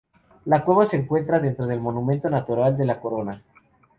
La 0.45 0.65
cueva 0.65 0.87
se 0.87 0.97
encuentra 0.97 1.39
dentro 1.39 1.67
del 1.67 1.79
Monumento 1.79 2.27
Natural 2.27 2.75
de 2.75 2.85
La 2.85 2.99
Corona. 2.99 3.43